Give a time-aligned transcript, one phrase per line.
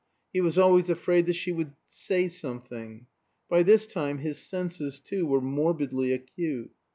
[0.33, 3.05] He was always afraid that she would "say something."
[3.47, 6.71] By this time his senses, too, were morbidly acute.